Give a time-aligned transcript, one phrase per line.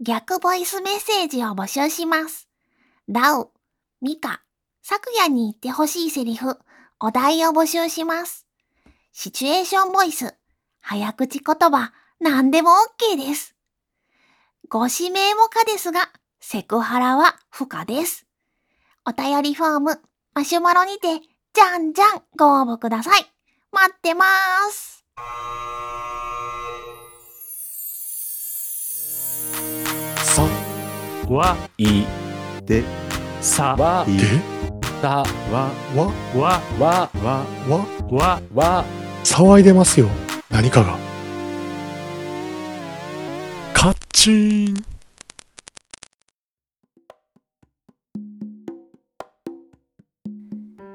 [0.00, 2.48] 逆ボイスメッセージを募集します。
[3.08, 3.50] ラウ、
[4.00, 4.42] ミカ、
[4.80, 6.56] 昨夜に言ってほしいセリフ、
[7.00, 8.46] お題を募集します。
[9.12, 10.36] シチュエーションボイス、
[10.80, 12.70] 早口言葉、何でも
[13.10, 13.56] OK です。
[14.68, 18.24] ご指名も可ですが、セクハラは不可です。
[19.04, 20.00] お便りフォーム、
[20.32, 21.08] マシュマロにて、
[21.54, 23.26] じゃんじゃんご応募ください。
[23.72, 25.04] 待ってまーす。
[31.28, 32.04] わ、い
[32.64, 32.82] で
[33.42, 34.24] さ、わいで
[35.02, 35.26] た、わ
[35.94, 38.84] わわ、わわ、わわ、わ
[39.24, 40.08] 騒いでますよ
[40.50, 40.96] 何かが
[43.74, 44.84] カッチーン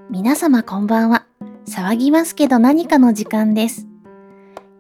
[0.10, 1.26] 皆様こんばんは。
[1.68, 3.88] 騒ぎますけど何かの時間です。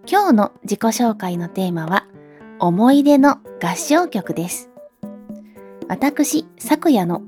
[0.07, 2.07] 今日の自己紹介のテーマは、
[2.59, 4.72] 思い出の合唱曲です。
[5.87, 7.21] 私、昨夜の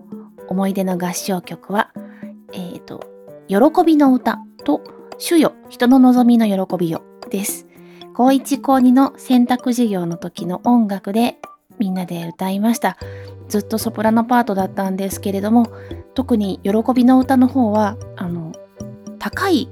[0.48, 1.92] 思い出の合唱曲は、
[2.53, 3.02] えっ、と、
[3.48, 4.81] 喜びの歌と、
[5.17, 7.67] 主よ、人の望みの喜びよです。
[8.14, 11.38] 高1高2の選択授業の時の音楽で
[11.80, 12.98] みんなで歌いました。
[13.50, 15.67] ずっとソプラノパートだったんですけれども、
[16.14, 18.53] 特に喜びの歌の方はあの
[19.20, 19.70] 高い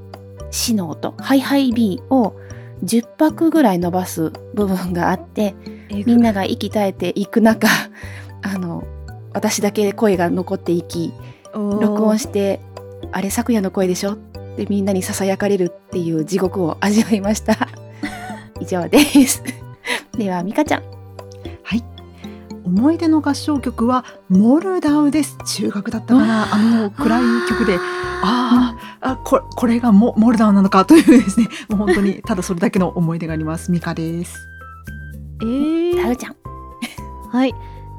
[0.51, 2.35] シの音ハイハイ B を
[2.83, 5.55] 10拍ぐらい伸ばす部分があって
[5.89, 7.67] みんなが息絶えていく中
[8.43, 8.83] あの
[9.33, 11.13] 私だけ声が残っていき
[11.53, 12.59] 録音して
[13.11, 14.17] 「あれ昨夜の声でしょ?」っ
[14.55, 17.55] てみんなにささやかれるっていう地獄を味わいました
[18.61, 19.43] 以上です
[20.17, 20.83] ではミカちゃん
[21.63, 21.83] はい。
[22.65, 25.37] 思い出の合唱曲はモルダウです。
[25.45, 26.47] 中学だったかな。
[26.53, 27.77] あの暗い曲で、
[28.23, 31.47] あーあ、ここれがモモルダウなのかというですね。
[31.69, 33.69] もう本当にただそれだけの思い出があります。
[33.71, 34.35] ミカです。
[35.41, 36.35] えータウちゃん
[37.31, 37.53] はい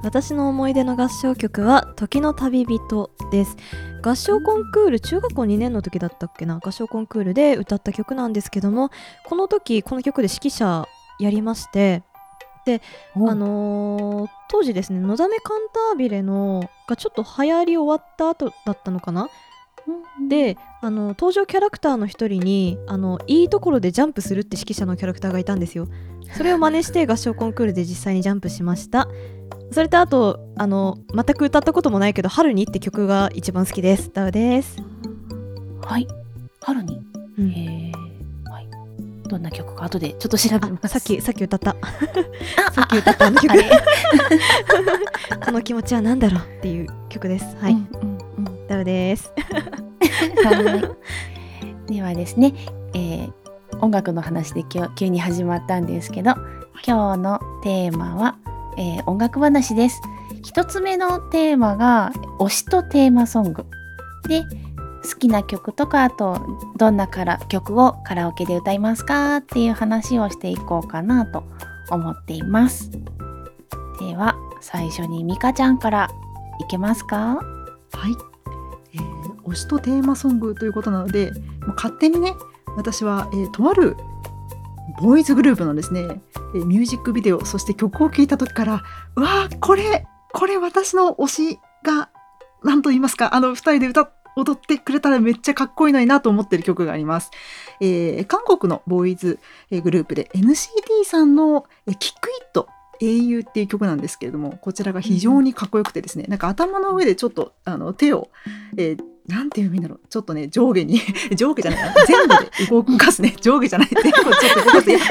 [0.04, 3.56] 私の思い出の合唱曲は「時の旅人」です。
[4.02, 6.58] 合唱コンクール中学校2年の時だったっけな？
[6.62, 8.90] 合唱コンクールで歌った曲なんですけども
[9.24, 10.86] この時この曲で指揮者
[11.18, 12.02] やりまして
[13.16, 19.28] あのー当時ですね「のだめカンタービレの」がちょっと流行り終わった後だったのかな？
[20.28, 25.88] であの登場キャラクターの一人にあのいいところでジャンプするって指揮者のキャラクターがいたんですよ。
[26.32, 29.08] それを真似して合唱コンクールで実際にジャンプしました
[29.70, 34.10] それとあとあの全く歌ったこともないけど「春に」って曲が一番好きです。
[34.12, 34.76] ダウです、
[35.82, 36.06] はい。
[36.60, 37.00] 春に？
[37.38, 37.50] うん。
[37.50, 38.50] へー。
[38.50, 38.68] はい。
[39.28, 40.84] どんな曲か後でちょっと調べます。
[40.84, 41.76] あさっきさっき歌った。
[41.80, 41.86] あ
[42.72, 43.54] さっき歌ったあの曲。
[45.44, 47.56] この気持ちは何だろうっていう曲です。
[47.60, 48.66] はい、うんうんうん。
[48.68, 49.32] ダウです？
[50.44, 50.96] は
[51.88, 51.92] い。
[51.92, 52.54] ではですね、
[52.94, 53.32] えー
[53.80, 56.30] 音楽の話で今日急に始まったんですけど、
[56.86, 58.36] 今日のテーマは、
[58.76, 60.00] えー音楽話です。
[60.42, 63.64] 一つ目のテーマが推しとテーマソング
[64.28, 64.42] で
[65.02, 66.40] 好きな曲とかあと
[66.76, 71.44] どんなから曲をカラオケで歌いますかっていう話をしていこうかなと
[71.90, 72.90] 思っています。
[74.00, 76.10] では最初にミカちゃんから
[76.60, 77.16] いけますか？
[77.16, 78.12] はい。
[78.94, 81.30] えー推しとテーマソングということなので、
[81.66, 82.32] もう勝手にね、
[82.76, 83.94] 私は、えーとある
[85.00, 86.02] ボーイズグループのですね、
[86.54, 88.82] ミュージックビデオ、そして曲を聴いた時から、
[89.16, 92.10] うわー、これ、これ私の推しが、
[92.62, 97.30] なんと言いますか、あの二人で歌っ踊ってくれたらめっちゃかっこいいのになと思ってる曲があります。
[97.80, 99.38] えー韓国のボーイズ
[99.70, 102.68] グループで NCT さんの「えーキックイット
[103.00, 108.28] 英雄」っていう曲なんですけれどもこちらが非常にかっこよくてですねなんか頭の上でちょっとあの手を、
[108.76, 110.00] えーなんていう意味だろう。
[110.08, 111.00] ちょっとね上下に。
[111.34, 112.34] 上下じゃない全部
[112.84, 113.34] で動かすね。
[113.40, 113.88] 上下じゃない。
[113.88, 115.08] 全部ちょっと動かす本当に聴い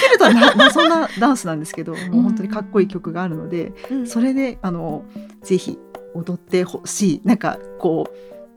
[0.00, 3.72] てるとな 謎なダンスなんですけどもう本当にかっこいい曲があるので
[4.06, 5.04] それであの
[5.42, 5.78] ぜひ
[6.14, 8.06] 踊ってほしいなんかこ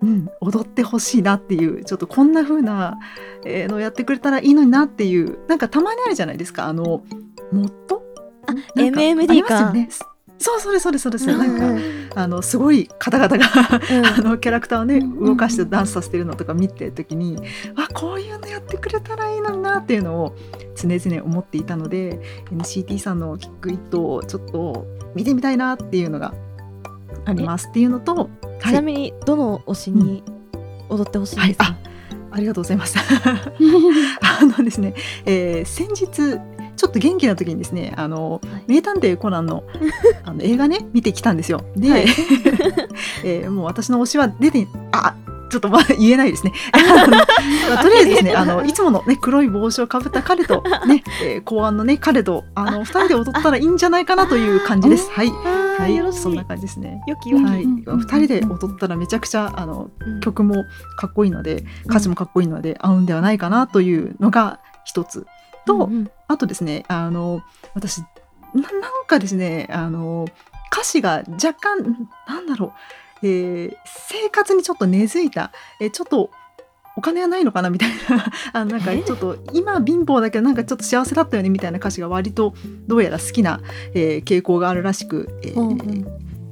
[0.01, 2.97] う、うん、踊ってほしいなっていうちょっとこんな風な、
[3.45, 6.67] えーのやってくれたらいいのになっていうなんかたまにあるじゃないですか。
[6.67, 7.03] あの
[7.51, 8.03] モット？
[8.45, 9.89] あなんか MMD ありますよかね
[10.39, 11.39] そうそれそれそれそれ、うん。
[11.39, 13.45] なんかうんあのすごい方々が
[13.91, 14.05] うん。
[14.05, 15.25] あのキャラクターをねうん。
[15.25, 17.37] 動かしてダンスさせてるのとか見てる時に
[17.75, 20.35] あこういうのやってくれたらいいのになっていうのを
[20.75, 22.19] 常々思っていたので
[22.51, 24.85] NCT さんのキックイットをちょっと
[25.15, 26.33] 見てみたいなっていうのが
[27.25, 28.29] ありますっていうのと、
[28.63, 30.23] ちなみにどの推しに
[30.89, 31.75] 踊ってほしいんですか、はい。
[32.31, 32.97] ありがとうございます。
[34.21, 34.93] あのですね、
[35.25, 36.39] えー先日
[36.77, 38.63] ちょっと元気な時にですね、あの、はい。
[38.67, 39.63] 名探偵コナンの
[40.23, 41.63] あの映画ね見てきたんですよ。
[41.75, 42.05] で、はい。
[43.25, 45.15] えーもう私の推しは出てあ
[45.49, 46.51] ちょっとまあ言えないですね。
[46.71, 46.77] あ
[47.07, 47.23] のま
[47.79, 55.09] あとりあえずですね、あのいつものね黒い帽子をかぶった彼とね、えー、公安のね彼とあの二人で踊ったらいいんじゃないかなという感じです。
[55.09, 57.01] はい、はい、そんな感じですね。
[57.07, 60.19] よきよき、はい、うんうん二人で踊ったらめちゃくちゃあのうん。
[60.19, 60.65] 曲も
[60.97, 65.25] かっこいいので歌詞もかっこいいので合うんではないかなというのが一つ
[65.67, 66.11] と、うんうん。
[66.27, 67.41] あとですねあの
[67.75, 68.05] 私な
[68.61, 70.25] なんかですねあの
[70.73, 72.73] 歌詞が若干なんだろ
[73.21, 73.75] う、えー
[74.09, 76.31] 生活にちょっと根付いた、えーちょっと
[76.95, 78.25] お金はないのかなみたいな
[78.59, 79.03] あなんかえ？
[79.03, 82.55] ちょっと今貧乏だけどなんかちょっと幸せだったよねみたいな歌詞が割と
[82.87, 83.61] どうやら好きな、
[83.93, 86.07] えー傾向があるらしく、えーうんうん。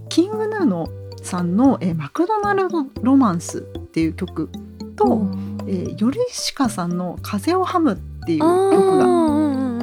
[0.07, 0.87] キングヌーの
[1.23, 4.49] さんの、えーマクドナルド・ロマンス」っていう曲
[4.95, 5.27] と、
[5.67, 9.05] えーヨルシカさんの「風をハム」っていう曲が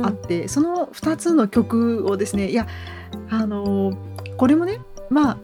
[0.02, 2.66] があってその2つの曲をですねいや
[3.30, 3.96] あのー
[4.36, 4.80] これもね
[5.10, 5.38] まあ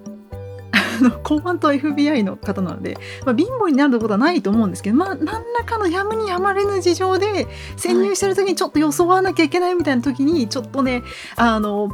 [1.23, 11.03] 公安と FBI の方なので、まあ、貧乏になることはないと思うんですけど、まあ、何らかのやむにやまれぬ事情で潜入してる時にちょっと装わなきゃいけないみたいな時にちょっとね
[11.37, 11.91] あの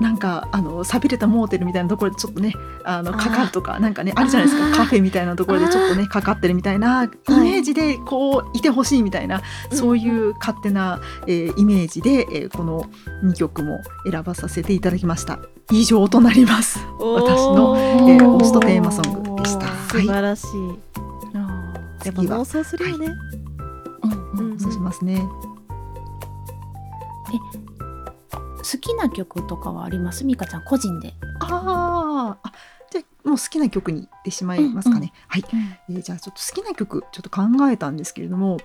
[0.00, 2.52] なんかあの寂れたモーテルみたいなところでちょっとね
[2.84, 4.76] あのかかるとかなんかねあるじゃないですか。
[4.76, 12.84] カフェみたいなところでちょっとねかかってるみたいなイメージでこういてほしいみたいなそういう勝手な、えーイメージで、えーこの
[13.24, 15.38] 2曲も選ばさせていただきました。
[15.70, 16.78] 以上となります。
[16.98, 19.66] 私の、えー、ストテーマソングでした。
[19.90, 20.48] 素晴らしい、
[21.34, 25.26] あやっぱ妄想するよね、ーうんうんそうしますね
[28.72, 30.24] 好きな曲とかはあります？
[30.24, 31.14] ミカちゃん個人で。
[31.40, 32.52] あーあ
[32.90, 35.44] じゃあもう好きな曲に行ってしまいますかね、はい、
[35.90, 38.58] えーじゃあちょっと好きな曲ちょっと考えたんですけれども、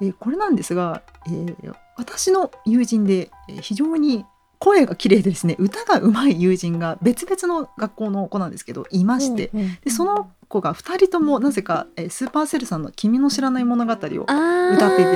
[0.00, 4.24] えーこれなんですが、えー私の友人で、えー非常に
[4.58, 14.26] 声が綺麗でですね歌が上手い友人が別々の学校の子なんですけどいまして、うんうんでその子が2人ともなぜか、えースーパーセルさんの「君の知らない物語」を歌っていて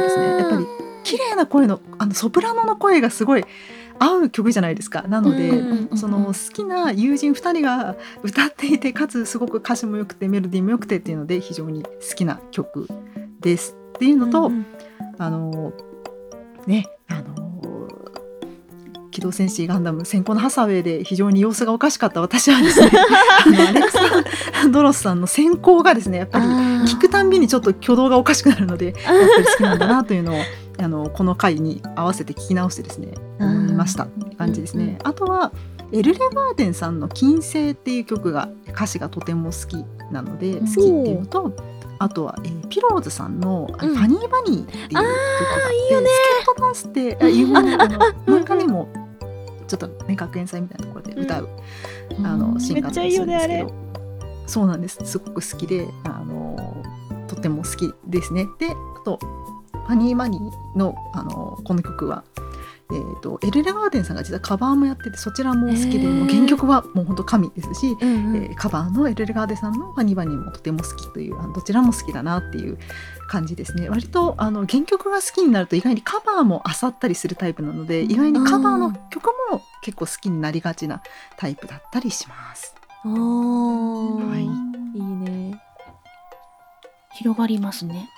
[0.00, 0.66] ですねやっぱり
[1.04, 3.44] 綺麗な声のあのソプラノの声がすごい
[3.98, 5.02] 合う曲じゃないですか。
[5.02, 5.62] なので、
[5.96, 12.88] その好きな友人2人が歌っていてかつすごく歌詞も良くてメロディーも良くてっていうので非常に好きな曲
[13.40, 13.76] です。
[13.96, 14.66] っていうのと、うんうん
[15.18, 15.72] あの
[16.66, 17.88] ねあの
[19.10, 22.90] 機動戦士ガンダム先行のハサウェイで非常に様子がおかしかった私はですね
[23.46, 24.00] あのアレクサ
[24.64, 30.38] ンドロスさんの先行がですねやっぱり聞くたんびにちょっと挙動がおかしくなるのでやっぱり好きなんだなというのを
[30.80, 34.86] あのこの回に合わせて聞き直してですね思いましたって感じですうんうん。
[34.88, 34.98] ね。
[35.02, 35.52] あとは
[35.92, 40.66] エルレガーデンさんの「金星」っていう曲が歌詞がとても好きなのでうん。
[40.66, 41.52] 好きっていうのと
[42.00, 43.96] あとは、えーピローズさんの「あうん。
[43.96, 46.06] ファニーバニー」っていう曲があっていいよね。
[46.06, 48.88] スケートダンスってあ有名なあの漫画でも
[49.66, 51.48] ちょっとね学園祭みたいなところで歌う、
[52.24, 53.72] あのシンガーだったりするんですけど
[54.46, 54.98] そうなんです。
[55.04, 56.56] すごく好きであの
[57.26, 58.46] とっても好きですね。
[58.58, 59.18] であと
[59.88, 62.22] 「ファニーマニーの」あのこの曲は、
[62.92, 66.14] えー、とエルレガーデンさんが実はカバーもやっててそちらも好きで、へー。
[66.14, 68.36] もう原曲はもう本当神ですし、うんうん。
[68.36, 72.78] えーカバーのエルレガーデンさんの「ファニーバニー」もとても好きというあのどちらも好きだなっていう
[73.28, 73.88] 感じですね。
[73.88, 81.02] 割とあの原曲が好きになると意外にカバーも漁ったりするタイプなので意外にカバーの曲も結構好きになりがちな
[81.38, 82.74] タイプだったりします。
[83.06, 84.28] おー。
[84.28, 84.44] はい。
[84.44, 85.62] いいね。
[87.14, 88.10] 広がりますね。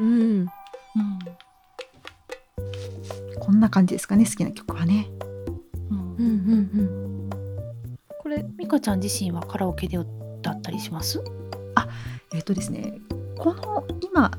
[0.00, 0.48] うん
[0.96, 1.18] うん。
[3.40, 5.08] こんな感じですかね好きな曲はね。
[5.90, 7.30] うんうんうんうん
[8.22, 11.22] これミカちゃん自身はカラオケで歌ったりします？
[12.34, 12.94] えっ、とですね
[13.36, 14.30] この今、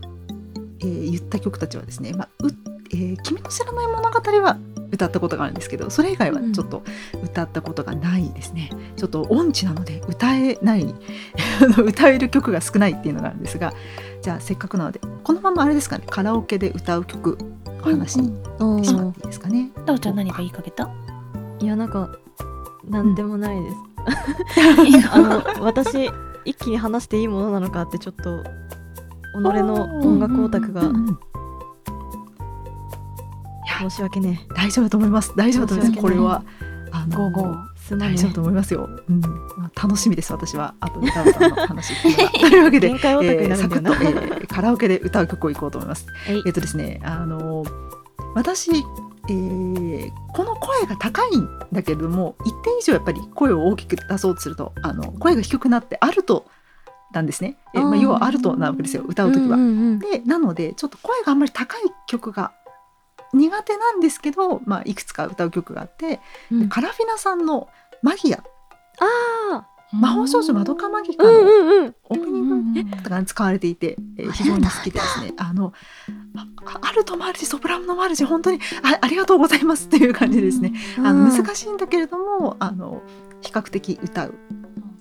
[0.80, 2.48] えー言った曲たちはですね「まあう
[2.92, 4.10] えー君の知らない物語」
[4.42, 4.58] は
[4.92, 6.84] 歌ったことがあるんですけどそれ以外はちょっと
[7.24, 10.86] 歌ったことがないですね、ちょっと音痴なので歌えない
[11.62, 13.74] あの歌える曲が少ないっていうのがあるんですが
[14.22, 17.38] じゃあせっかくなのでこのままあれですかねカラオケで歌う曲
[17.82, 18.28] お話に
[18.86, 19.72] しまっていいですかね。
[19.86, 20.88] タオちゃん何か言いかけた？
[21.60, 22.16] いやなんか
[22.88, 23.70] なんでもないで
[25.02, 26.12] す、 あの私
[26.46, 28.48] 一気に話していいものなのかってちょっと己
[29.40, 31.20] の音楽オタクがうんうん
[33.80, 35.34] 申し訳ね大丈夫だと思います。
[35.36, 36.44] 大丈夫だと思いますこれは。
[36.92, 37.75] あのゴーゴー。
[37.86, 38.90] すまね大丈夫と思いますよ。
[39.10, 46.08] うん、まあ楽しみです私はあとで歌うさんの話 というわけで、限界オタクになるんだよな、えーカラオケで歌う曲をいこうと思います。
[46.28, 47.66] えいえっ、とですねあの
[48.34, 48.72] 私、
[49.30, 56.46] えーこの声が高いんだけれども一定以上やっぱり声を大きく出そうとするとあの声が低くなってアルト
[57.14, 57.58] なんですね。
[57.74, 59.56] えーまあ、あー要はアルトなわけですよ歌う時は。
[59.56, 62.52] うんうんうんでなのでちょっと声があんまり高い曲が
[63.36, 66.20] 苦手なんですけど、まあ、いくつか歌う曲があって、
[66.52, 66.70] うん。
[66.70, 67.68] カラフィナさんの
[68.02, 68.44] 「マギア」
[69.00, 75.34] あ魔法少女まどかマギカうんのオープニングとかに使われていて、えー非常に好きでですね。
[75.38, 75.74] あの
[76.66, 80.74] あアルトマルチソプラノマルチ本当にあありがとうございますっていう感じですね。
[80.98, 83.02] あの難しいんだけれどもあの
[83.42, 84.36] 比較的歌う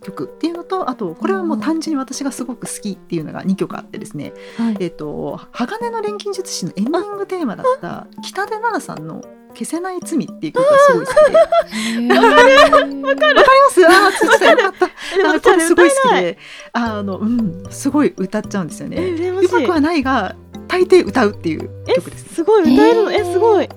[0.05, 9.23] 曲っていうのとあとこれはもう単純に私がすごく好きっていうのが2曲あってですねはいえっ、と鋼の錬金術師のエンディングテーマだった北出奈々さんの
[9.55, 12.15] 消せない罪っていう曲がすごい好きで。
[12.15, 13.87] わかります？
[13.87, 14.87] ああ、ついてたよかった。
[15.37, 16.39] あこれすごい好きで、
[16.73, 19.29] あのうんすごい歌っちゃうんですよえね。
[19.31, 20.35] うまくはないが
[20.67, 22.29] 大抵歌うっていうえ曲ですね。
[22.35, 23.13] すごい歌えるの？
[23.13, 23.69] えすごい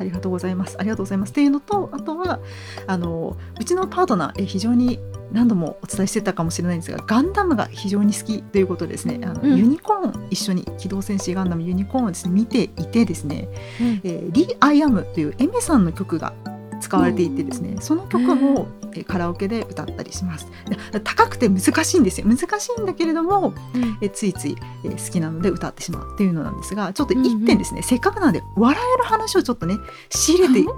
[0.00, 0.76] ありがとうございます。
[0.78, 1.30] ありがとうございます。
[1.30, 2.40] っていうのと、あとは
[2.86, 4.98] あのうちのパートナーえ非常に
[5.32, 9.20] 何度もお伝えしてたかもしれないんですが、ガンダムが非常に好きということですね。
[9.22, 13.48] あの、うんユニコーン一緒に機動戦士ガンダムユニコーンをですね見ていてですね、
[13.80, 16.32] うんえー、リ・アイ・アムというエメさんの曲が
[16.80, 20.48] 使われていてですね、その曲も、えーカラオケで歌ったりします。
[20.90, 22.26] で高くて難しいんですよ。
[22.26, 23.54] 難しいんだけれども、
[24.00, 29.76] えーついつい、えー好きなので歌ってしまうっていうのなんですが、ちょっと一点ですね、せっかくなので笑える話をちょっとね
[30.10, 30.68] 仕入れて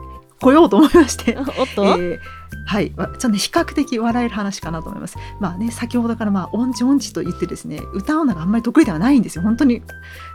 [0.40, 1.38] こようと思いまして。
[1.38, 2.18] おっと、えー
[2.66, 5.16] はい、わちょっとね比較的笑える話かなと思います。
[5.40, 9.42] まあね先ほどからまあ音痴音痴と言ってですね歌うのがあんまり得意ではないんですよ。
[9.42, 9.82] 本当に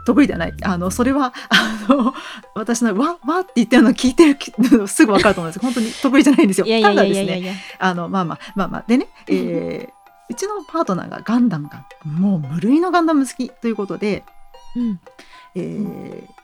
[0.05, 0.53] 得意ではない。
[0.63, 2.13] あのそれは あの
[2.55, 4.37] 私のわわって言ってるのを聞いてる
[4.77, 5.63] のすぐ分かると思うんです。
[5.63, 6.67] 本当に得意じゃないんですよ。
[6.67, 8.83] ただですねあのまあまあまあまあ。
[8.87, 9.97] でね、えー
[10.29, 14.25] うちのパートナーがガンダムがもう無類のガンダム好きということで、
[14.75, 14.99] うん。
[15.55, 16.36] えー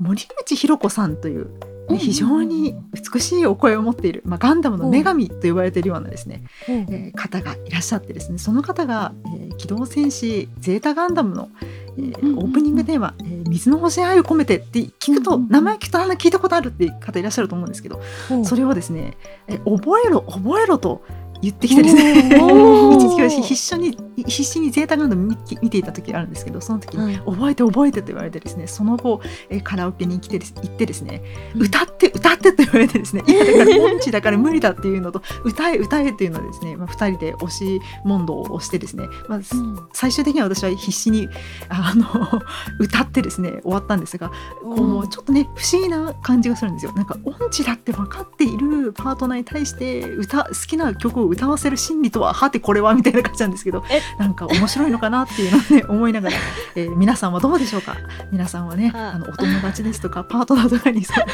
[0.00, 1.50] 森口博子さんという、
[1.98, 2.74] 非常に
[3.12, 11.50] 美しいお声を持っている、まあ、ガンダムの女神と呼ばれているようなですね、えー方がいらっしゃってですねその方が、えー機動戦士ゼータガンダムの、
[11.98, 15.50] えオープニングテーマ、えー水の星愛を込めて」って聞くと、うんうんうん。
[15.50, 18.00] 名前聞くとあんな聞いたことあるっていう方いらっしゃると思うんですけど、
[18.44, 19.16] それをですね、
[19.48, 21.02] え覚えろ覚えろと
[21.42, 22.36] 言ってきてですね
[22.94, 27.16] 一時私必死に必死にゼータガンダム見見ていた時があるんですけどその時に、はい。
[27.18, 31.22] 覚えて覚えてと言われてですねその後、えーカラオケに来て行ってですね、
[31.54, 31.62] うん。
[31.62, 32.29] 歌って歌
[32.62, 39.40] ってと言われてですねいやだから音痴だから無理だっていうのと歌え歌えっていうのをですね、まあ、2人で押し問答をしてですね、まあ、
[39.92, 41.28] 最終的には私は必死に
[41.68, 42.06] あの
[42.78, 44.30] 歌ってですね終わったんですが
[44.62, 46.92] こうちょっとね不思議な感じがするんですよ。
[46.94, 54.00] なんか音痴だって分かっているパートナーに対して歌好きな曲を歌わせる心理とははてこれはみたいな感じなんですけどえ？
[54.18, 56.36] なんか面白いのかなっていうのをね思いながら、
[56.74, 57.96] えー皆さんはどうでしょうか？
[58.30, 59.12] 皆さんはねあ。
[59.14, 61.24] あのお友達ですとかパートナーとかにさ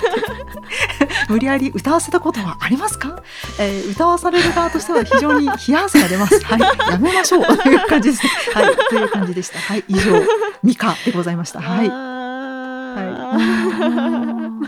[1.28, 3.22] 無理やり歌わせたことはありますか、
[3.58, 6.40] えー歌わされる側としては非常に冷や汗が出ます。
[6.44, 8.30] はい、やめましょうという感じですね。
[8.52, 9.58] はい、という感じでした。
[9.58, 10.22] はい、以上
[10.62, 11.60] ミカでございました。
[11.60, 11.88] はい。
[11.88, 14.66] はい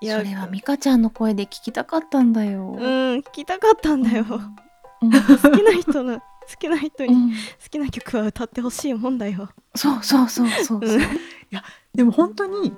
[0.00, 2.76] いやそれはミカちゃんの声で聞きたかったんだよ。
[2.78, 2.82] うん
[3.18, 4.24] 聞きたかったんだよ
[5.02, 6.22] うん好きな人の好
[6.58, 7.32] きな人に好うん
[7.70, 11.00] きな曲は歌ってほしいもんだよそうそうそうそうそう。
[11.94, 12.74] でも本当に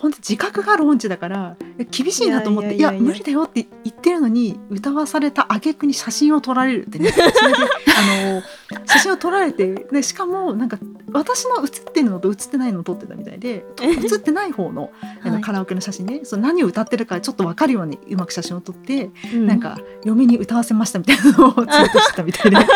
[0.00, 1.56] 本当自覚がある音痴だから
[1.90, 7.10] 厳しいなと思っていや無理だよって言ってるのに歌わされた挙句に写真を撮られるってね。
[7.12, 10.78] それであの写真を撮られてでしかもなんか
[11.12, 14.90] 私の写ってるのと写ってないのを撮ってたみたいでと写ってない方の
[15.22, 15.42] あのはい。
[15.42, 19.46] カラオケの写真ね、その何を歌ってるかちょっと分かるようにうまく写真を撮って、うん。
[19.46, 22.56] なんか嫁に歌わせましたみたいなのをツイートしてたみたいで。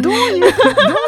[0.00, 0.48] どういうど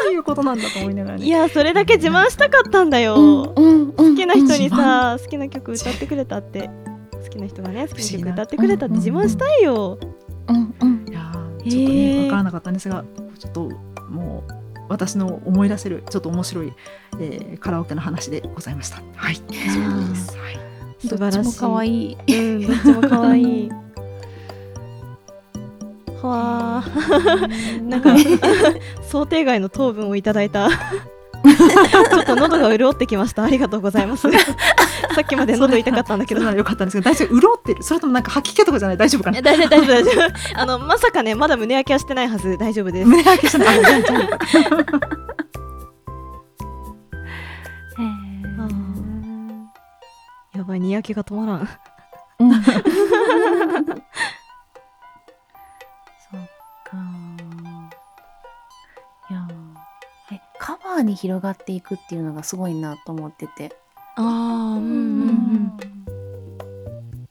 [0.09, 1.25] ういうことなんだと思いながらね。
[1.25, 3.15] いやそれだけ自慢したかったんだよ、
[3.55, 3.82] うんうん
[4.23, 6.69] きな人に自さ好きな曲歌ってくれたって。
[7.23, 9.97] 好きな人がね好きな曲歌ってくれたって自慢したいよ、
[10.47, 11.05] うんうん。
[11.09, 13.05] いやーちょっとへーね分からなかったんですが
[13.39, 13.69] ちょっと
[14.09, 14.53] もう
[14.89, 16.73] 私の思い出せるちょっと面白い、
[17.19, 19.01] えーカラオケの話でございました。
[19.15, 19.55] はい、そうで
[20.15, 20.37] す。
[20.37, 20.59] はい。
[20.99, 21.37] 素晴らしい。
[21.37, 22.17] どっちも可愛い。
[22.27, 23.71] うんどっちも可愛い。
[26.21, 28.15] はあなんか
[29.09, 30.69] 想定外の糖分をいただいた
[32.09, 33.43] ちょっと喉が潤ってきました。
[33.43, 34.27] ありがとうございます。
[34.31, 36.41] さっきまで喉痛かったんだけど。
[36.41, 36.63] よ。
[36.63, 37.09] かったんですけど。
[37.11, 37.39] 大丈夫？
[37.39, 37.83] 潤ってる？
[37.83, 38.97] それともなんか吐き気とかじゃない？
[38.97, 39.37] 大丈夫かな？
[39.37, 39.95] え大丈夫大丈夫。
[39.95, 42.57] 大丈夫 あのまさかねまだ胸焼けはしてないはず。
[42.57, 43.07] 大丈夫です。
[43.09, 44.47] 胸焼けしてないあじゃあじゃあよかった
[47.97, 51.67] あーやばいにやけが止まらん
[60.93, 63.75] カバーに広がっていくっていうのがすごいなと思ってて。
[64.15, 65.77] あーうんうん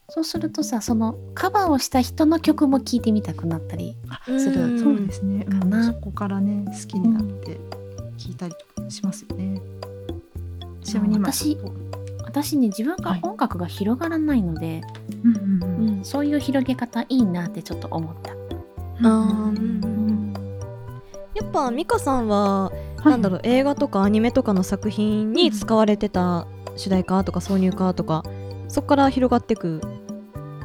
[0.09, 3.95] そうするとさそのカバーをした人の曲も聴いてみたくなったり
[4.27, 4.39] うん。
[4.39, 4.79] するうん。
[4.79, 5.59] そうですね、うん。
[5.59, 7.57] かなそこからね好きになって
[8.17, 9.61] 聞いたりとかしますよね。
[10.83, 11.57] ちなみに今私
[12.25, 14.81] 私ね自分がはい音楽が広がらないので、
[15.23, 15.63] うんうんうん。
[15.63, 18.33] うんうん、そういう広げ方いいなってちょっと思った。
[18.33, 20.03] あーうんうん
[21.33, 22.71] やっぱ美香さんは、
[23.03, 28.23] なんだろう映画とかアニメとかの作品に使われてた主題歌とか挿入歌とか
[28.67, 29.81] そこから広がっていく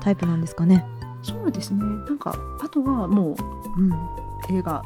[0.00, 0.84] タイプなんですかね。
[1.22, 1.82] そうですね。
[1.82, 3.36] なんかあとはもう、
[4.50, 4.82] うん、映画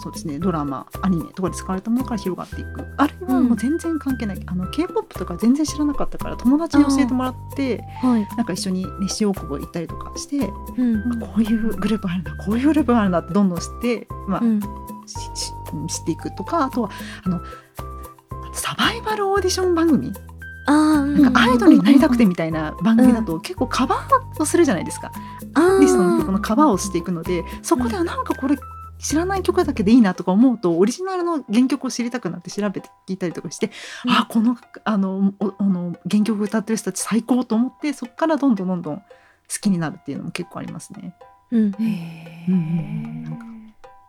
[0.00, 2.86] そうですねドラマアニメとかで使われたものから広がっていく。
[2.96, 8.26] あるいはもう全然関係ない、あの k p o p とか全然知らなかったから友達に教えてもらってはい。
[8.36, 10.36] なんか一緒に、ね、新大久保行ったりとかして、
[10.76, 11.22] うん。
[11.22, 14.60] あこういうグループあるんだこういうグループがあるんだってどんどん知って、まあうん。
[14.60, 14.66] し
[15.88, 16.90] していくとかあとは
[17.24, 17.40] あの
[18.52, 20.12] サバイバルオーディション番組。
[20.68, 25.10] なんかアイドルになりたくてみたいな番組だと結構カバーをするじゃないですか。
[25.54, 25.78] アー。
[25.78, 28.56] ティストの曲のカバーをしていくのでそこではなんかこれ
[28.98, 33.70] 知らない曲だけでいいなとか思うとオリジナルの原曲を知りたくなって調べて聞いたりとかして、
[34.04, 34.10] うん。
[34.12, 39.04] あこのあのおあの原曲歌ってる人たち最高と思ってそこからどんどんどんどん好
[39.60, 41.14] きになるっていうのも結構ありますね。
[41.50, 41.72] うん。
[41.72, 43.57] へうんうん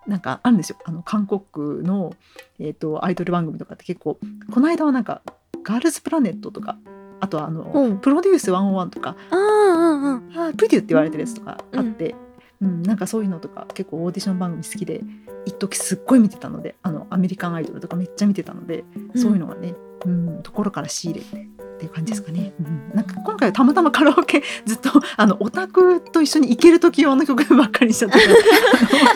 [0.10, 0.78] なんかあるんですよ。
[0.84, 2.13] あの韓国の、
[2.60, 4.18] えー、とアイドル番組とかって結構
[4.51, 5.22] この間はなんか
[5.63, 6.78] ガールズプラネットとか
[7.20, 7.98] あとはあの、うん。
[8.00, 12.16] プロデュース101とかあーうんうプデュって言われてるやつとかあって、
[12.62, 15.01] うんなんかそういうのとか結構オーディション番組好きで
[15.46, 18.84] 一時すっごい見てたのであのアメリカンアイドルとかめっちゃ見てたので、
[19.16, 19.75] そういうのがね、
[20.06, 21.48] うん、ところから仕入れて
[21.79, 22.51] っていう感じですかね。
[22.59, 28.25] うん、なんか今回はたまたまカラオケずっとあのオタクと一緒に行ける時用の曲ばっかりにしちゃったか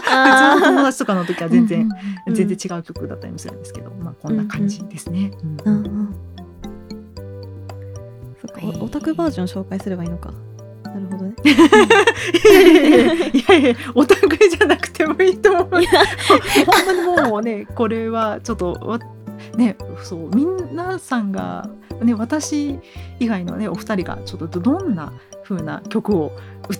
[0.09, 1.81] らあの普通の友達とかの時は全然、
[2.27, 5.31] うん全然違う曲だったりもするんですけど、まあこんな感じですね。
[8.79, 10.31] オタクバージョン紹介すればいいのか。
[10.85, 11.33] なるほどね。
[13.33, 15.69] いやいやオタクじゃなくてもいいと思う。
[15.69, 15.83] 本
[16.85, 16.93] 当
[17.23, 18.99] にもうねこれはちょっとわ
[19.57, 21.69] ねそう皆さんが
[22.01, 22.79] ね私
[23.19, 26.31] 以外のねお二人がちょっとどんな風な曲を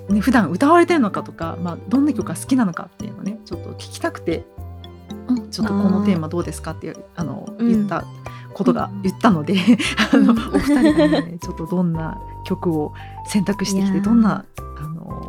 [0.09, 4.45] うね普段歌われてるのかとか、まあどんな曲が好きなのかっていうのをねちょっと聞きたくて、
[5.27, 5.51] うん。
[5.51, 8.05] ちょっとこのテーマどうですかっていうあのうん言った
[8.53, 9.55] ことが、言ったので、
[10.13, 12.93] あのお二人がねちょっとどんな曲を
[13.27, 14.45] 選択してきてどんな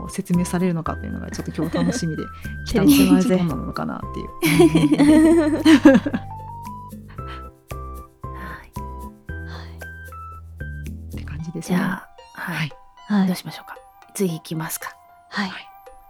[0.08, 2.22] 説明されるのかっていうのがちょっと今日楽しみで
[2.66, 6.24] 来たの照れてまうぜでどんなのかなっていう。
[11.54, 11.76] ですね。
[11.76, 12.72] じゃあ、はい、
[13.06, 13.76] はいどうしましょうか。
[14.14, 14.94] 次行きますか。
[15.28, 15.50] はい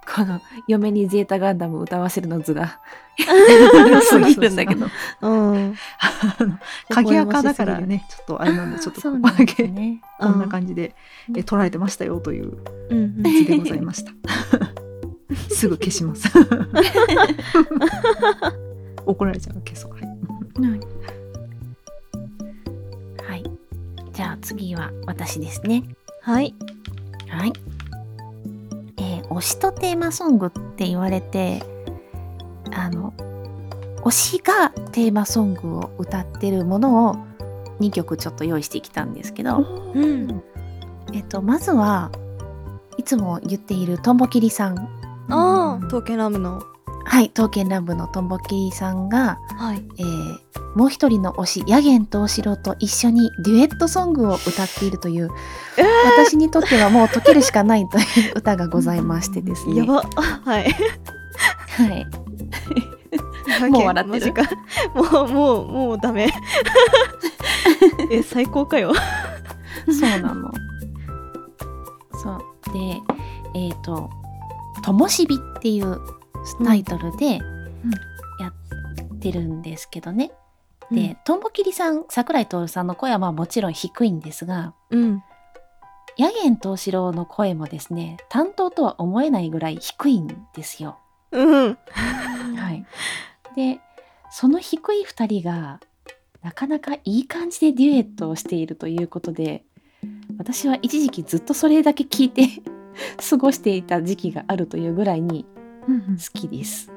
[0.06, 2.78] この嫁にゼータガンダム歌わせるの図が
[3.18, 4.86] そうすぎるんだけど。
[5.22, 5.74] うん
[6.90, 10.00] 鍵垢だからねちょっとあれなんでちょっとここだけね。
[10.20, 10.94] こんな感じで
[11.28, 12.58] うんえ捉えてましたよという
[12.90, 14.12] 図でございました。
[15.50, 16.28] すぐ消します。
[19.06, 19.92] 怒られちゃう消そう。
[19.92, 20.80] はい。
[24.14, 25.84] じゃあ次は私ですね。
[26.22, 26.54] はい
[27.28, 27.52] はい。
[28.96, 31.62] えー推しとテーマソングって言われて、
[32.72, 33.12] あの、
[34.04, 37.16] 推しがテーマソングを歌ってるものを
[37.80, 39.58] 2曲ちょっと用意してきたんですけど、
[39.94, 40.42] うん
[41.12, 42.12] えっと、まずは
[42.96, 44.78] いつも言っているとんぼきりさん。
[45.30, 46.62] ああ刀剣ラムの
[47.04, 55.30] はい、刀剣乱舞のとんぼきりさんが、はいえーもう一人の推し、ヤゲン東四郎と一緒にデュエットソングを歌っているという、
[56.16, 59.76] 私にとってはもう解けるしかないという歌がございましてですね。
[59.76, 60.72] やばはい
[61.68, 62.06] はい。
[63.70, 64.34] もう笑ってる
[64.94, 66.28] もうもうもうダメ
[68.10, 68.92] え最高かよ
[69.86, 70.50] そうなの。
[72.14, 72.38] そう。
[72.72, 73.00] で、
[73.54, 74.10] えっ、と、
[74.82, 76.00] ともしびっていう
[76.64, 77.38] タイトルで
[78.40, 80.32] やってるんですけどね。
[80.90, 85.22] で、とんぼきりさん、桜井徹さんの声はまあもちろん低いんですが、うん
[86.16, 90.98] ヤゲン東四郎の声もですね、担当とは思えないぐらい低いんですよ。
[91.32, 91.78] うん
[92.56, 92.86] はい。
[93.56, 93.80] で、
[94.30, 95.80] その低い二人が、
[96.42, 99.64] なかなかいい感じでデュエットをしているということで、
[100.38, 102.48] 私は一時期ずっとそれだけ聞いて
[103.28, 105.46] 過ごしていた時期があるというぐらいに
[105.86, 106.90] 好きです。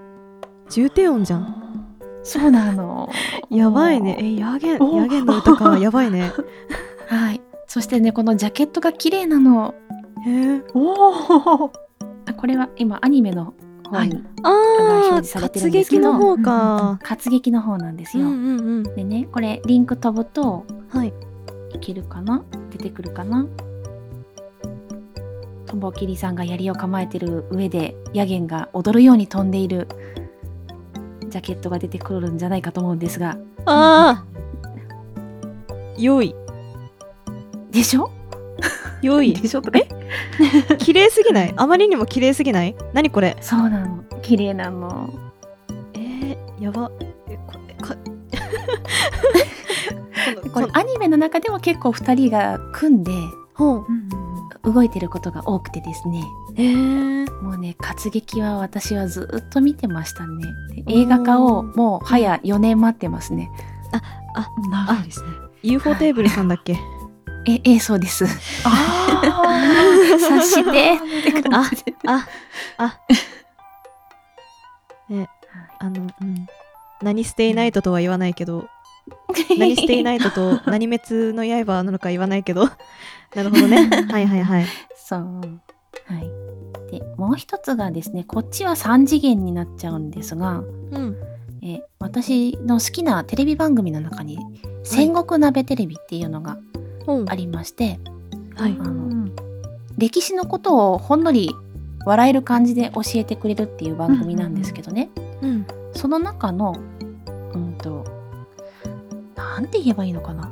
[0.69, 1.95] 重低音じゃん。
[2.23, 3.09] そうなの。
[3.49, 4.17] やばいね。
[4.19, 4.97] えヤゲンお。
[4.97, 5.77] ヤゲンの歌か。
[5.79, 6.31] やばいね。
[7.07, 7.41] はい。
[7.67, 9.73] そしてね、このジャケットが綺麗なの。
[10.25, 10.61] へえ。
[10.73, 11.71] おお。
[12.25, 13.53] あこれは今アニメの
[13.89, 16.99] 方に、あ表あ示されてるん活劇の方か。
[17.01, 18.25] 活劇の方なんですよ。
[18.95, 21.13] でね、これリンク飛ぶとはい。
[21.73, 22.43] いけるかな？
[22.71, 23.45] 出てくるかな？
[25.67, 29.87] とんぼきりさんが槍を構えてる上でヤゲンが踊るように飛んでいる
[31.29, 33.37] ジャケットが出てくるんじゃないかと思うんですが。
[33.65, 34.25] ああ
[35.97, 36.33] 良い。
[37.69, 38.09] でしょ？
[39.01, 39.33] 良い。
[39.33, 39.61] でしょ？
[39.61, 39.79] とか。
[40.77, 41.53] 綺麗すぎない？
[41.57, 42.75] あまりにも綺麗すぎない？
[42.93, 43.35] 何これ？
[43.41, 44.03] そうなの。
[44.21, 45.13] 綺麗なの。
[45.95, 46.89] えー、やば。
[47.29, 47.95] えこれか
[50.53, 53.11] これアニメの中でも結構2人が組んで
[53.53, 53.85] ほう
[54.71, 56.23] 動いてることが多くてですね。
[56.57, 60.43] えー、もうね活劇は私はずっと見てましたね。
[60.85, 63.49] で映画化をもう早4年待ってますね。
[64.71, 65.29] 長いですね。
[65.63, 66.77] UFO テーブルさんだっけ？
[67.47, 68.25] ええそうです。
[68.65, 69.21] あ
[70.19, 71.29] 察して。
[71.29, 72.27] って感じであ
[72.77, 72.97] あ
[75.09, 75.29] ね
[75.79, 76.47] あのうん。
[77.01, 78.67] 何ステイナイトとは言わないけど
[79.57, 82.65] 何ステイナイトと 何滅の刃なのか言わないけど。
[83.35, 83.89] なるほどね。
[84.09, 84.65] はいはいはい。
[84.95, 85.19] そう。
[85.19, 85.39] は
[86.19, 86.91] い。
[86.91, 90.59] でもう一つがですねこっちは3次元になっちゃうんですが
[90.91, 91.15] うん。
[91.61, 94.39] え私の好きなテレビ番組の中に
[94.83, 96.57] 「戦国鍋テレビ」っていうのが
[97.27, 97.99] ありまして、
[98.55, 98.77] はい。
[98.79, 99.27] あの
[99.97, 101.53] 歴史のことをほんのり
[102.05, 105.09] 笑える感じで教えてくれるっていう番組なんですけどね、
[105.41, 105.65] うん。
[105.93, 106.96] その中のうんと
[109.57, 110.51] なんて言えばいいのかな？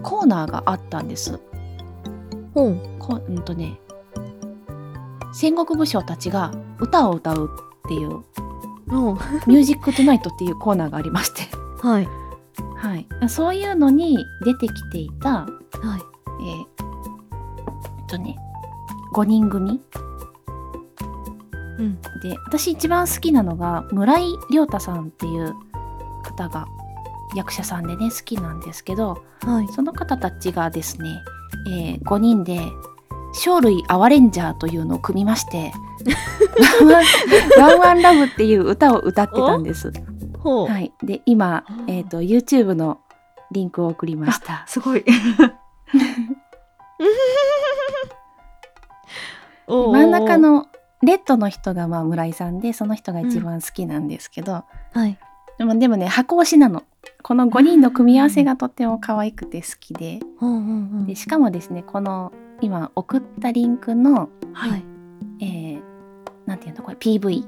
[0.00, 1.40] コーナーがあったんです。
[2.54, 2.80] ほう。
[3.00, 3.80] こうんとね
[5.34, 7.50] 戦国武将たちが歌を歌う
[7.84, 8.10] っていう
[8.88, 9.14] ほう
[9.50, 11.42] 「ミュージックトゥナイト」っていうコーナーがありまして、
[11.82, 12.08] はい。
[12.76, 15.48] はい、そういうのに出てきていたはい。
[16.42, 16.62] えーえ
[18.04, 18.36] っとね
[19.14, 19.80] 5人組。
[21.78, 22.00] うん。
[22.22, 25.54] で私一番好きなのが村井亮太さんっていう
[26.26, 26.66] 方が
[27.34, 29.68] 役者さんでね好きなんですけどはい。
[29.68, 31.22] その方たちがですね、
[31.68, 32.60] えー5人で
[33.32, 35.72] 「生類アワレンジャー」というのを組みまして
[37.58, 39.92] 「ワンワンラブ」っていう歌を歌ってたんです。
[40.42, 43.00] はい、で今、えー、と YouTube の
[43.50, 44.64] リンクを送りました。
[44.66, 45.04] すごい。
[49.68, 50.68] 真ん中の
[51.02, 55.18] レッドの人がまあ村井さんでその人が一番好きなんですけど、はい
[55.58, 56.84] でもでもね箱推しなの。
[57.22, 60.20] この5人の組み合わせがとっても可愛くて好きで。
[60.38, 64.84] ほうほうほうでしかもですねこの今送ったリンクの、はい。
[65.40, 65.96] えー
[66.46, 67.44] なんていうのこれ PV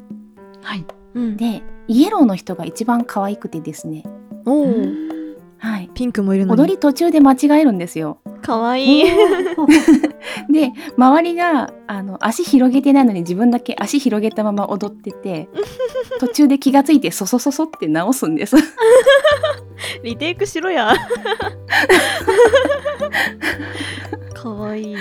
[0.62, 0.84] はい。
[1.14, 1.36] うん。
[1.36, 4.04] でイエローの人が一番可愛くてですね、
[4.44, 4.66] おお
[5.58, 6.60] はい、ピンクもいるのに。
[6.60, 8.18] 踊り途中で間違えるんですよ。
[8.42, 9.04] かわいい。
[10.50, 15.48] で周りがあの足広げてないのに自分だけ足広げたまま踊ってて
[16.18, 18.56] 途中で気がついてそそそそって直すんです。
[20.02, 20.94] リテイクしろや。
[24.34, 24.96] かわいい。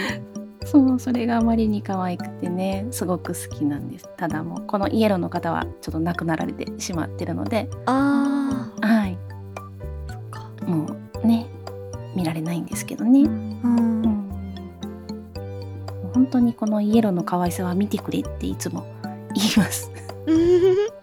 [0.65, 4.09] そうそれがあまりに可愛くてねすごく好きなんです。
[4.17, 7.69] ただもうこのイエローの方はちょっと亡くなられてしまってるので。
[7.85, 9.17] あはい。
[10.07, 10.49] ーそっか。
[10.65, 10.87] も
[11.23, 11.47] うね
[12.17, 13.31] 見られないんですけどね、うん。
[13.61, 14.27] うん。
[16.13, 18.87] 本当にこのイエローの可愛さは見てくれっていつも
[19.35, 19.91] 言います、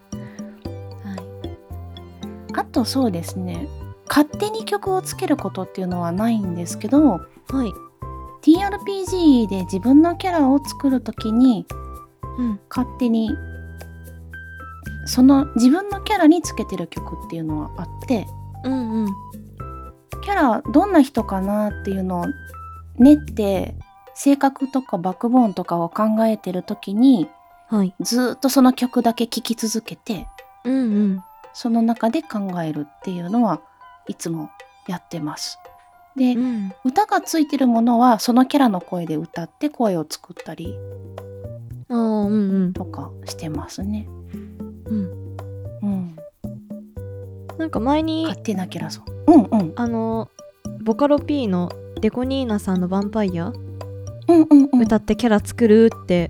[2.75, 3.69] とそうですね。
[4.07, 7.19] 勝手に曲をつけることっていうのはないんですけどは
[7.65, 7.73] い。
[8.43, 11.65] TRPG で自分のキャラを作るときに
[12.37, 12.59] うん。
[12.69, 13.31] 勝手に
[15.05, 18.27] その自分のキャラにつけてる曲っていうのはあって
[18.65, 19.07] うんうん。
[20.21, 22.25] キャラどんな人かなっていうのを
[22.97, 23.75] 練って
[24.15, 27.29] 性格とかバックボーンとかを考えてる時に
[27.69, 27.95] はい。
[28.01, 30.27] ずーっとその曲だけ聴き続けて
[30.65, 31.23] うんうん
[31.55, 33.61] その中で考えるっていうのは
[34.07, 34.49] いつも
[34.87, 35.57] やってます。
[36.15, 40.77] で、うん歌がついてるものはそのキャラの声で歌って声を作ったり
[42.73, 44.07] とかしてますね。
[44.85, 45.37] うん
[45.81, 46.15] うん、
[47.57, 49.05] なんか前に勝手なキャラソン。
[49.27, 50.29] うんうんあの
[50.83, 53.51] ボカロ P のデコニーナさんの「ヴァンパイアう
[54.33, 54.81] んうんうん。
[54.81, 56.29] 歌ってキャラ作るって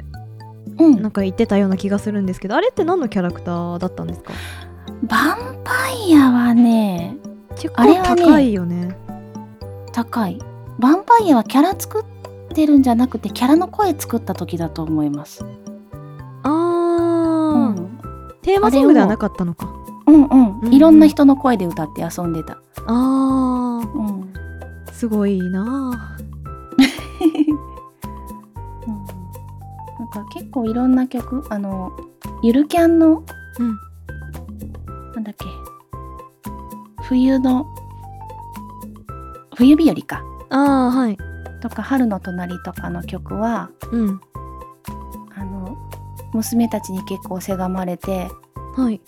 [0.80, 4.34] うんなんか言ってたような気がするんですけどあれって何のキャラクターだったんですか？
[5.04, 5.72] ヴァンパ
[6.08, 7.18] イアはね
[7.56, 8.96] 結あれはね構高いよね
[9.92, 10.40] 高い。
[10.80, 12.06] ヴァンパイアはキャラ作っ
[12.54, 15.46] てるんじゃなくてキャラの声作った時だと思います。
[16.44, 17.90] あうー、ん
[18.42, 19.70] テーマソングではなかったのか
[20.08, 20.28] うんう
[20.64, 20.74] うんん。
[20.74, 22.58] いろんな人の声で歌って遊んでた。
[22.88, 24.34] あーうん。
[24.92, 25.62] すごいな
[28.88, 29.06] うん
[30.00, 31.92] なんか結構いろんな曲あの
[32.44, 33.24] ゆるキャンの
[33.60, 33.78] うん
[37.08, 37.66] 冬の
[39.56, 40.24] 冬日和か。
[40.50, 41.18] あーはい。
[41.62, 44.22] とか春の隣とかの曲はうん。
[45.36, 45.78] あの
[46.34, 48.30] 娘たちに結構せがまれて
[48.76, 49.02] はい。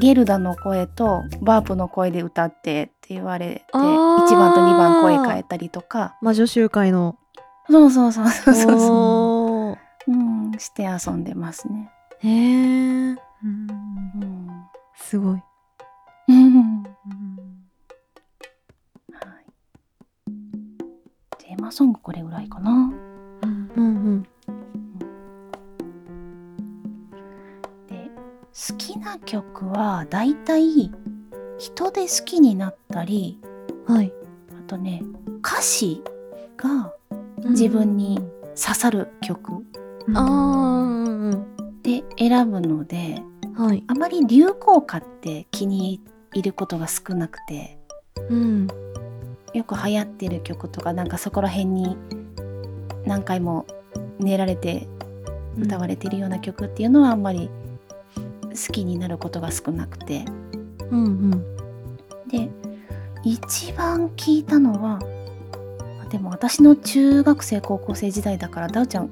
[0.00, 4.26] ゲルダの声とバープの声で歌ってって言われてあー。
[4.26, 6.16] 1番と2番声変えたりとか。
[6.22, 7.16] 魔女集会の。
[7.70, 9.78] そうそうそうそうそうそおー。
[10.08, 10.12] う。
[10.12, 11.90] うん、して遊んでますね。
[12.20, 14.48] へえうんうん。
[14.96, 15.42] すごい
[21.68, 22.70] テーマソングこれぐらいかな。
[23.42, 24.22] うんうん
[27.86, 28.10] で、
[28.70, 30.90] 好きな曲はだいたい
[31.58, 33.38] 人で好きになったり、
[33.86, 34.12] はい。
[34.58, 35.02] あとね、
[35.44, 36.02] 歌詞
[36.56, 36.94] が
[37.50, 38.18] 自分に
[38.56, 39.62] 刺さる曲。
[40.06, 41.82] うんうん。
[41.82, 43.22] で選ぶので、
[43.54, 43.84] はい。
[43.86, 46.00] あまり流行歌って気に
[46.32, 47.78] 入ることが少なくて、
[48.30, 48.68] うん
[49.54, 51.96] よく流行ってる曲とかなんかそこら辺に
[53.06, 53.66] 何回も
[54.18, 54.86] 練られて
[55.58, 57.50] 歌われてるような曲っていうのはあんまり
[58.50, 60.24] 好きになることが少なくて。
[60.90, 61.30] うんうん。
[62.28, 62.50] で
[63.24, 65.00] 一番聞いたのは
[66.02, 69.10] あでも私の中学生高校生時代だからダウちゃん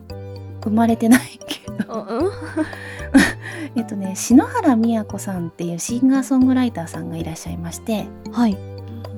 [0.62, 2.06] 生まれてないけど。
[3.74, 8.06] えっとね篠原美也子さんっていうシンガーソングライターさんがいらっしゃいまして。
[8.32, 8.75] はい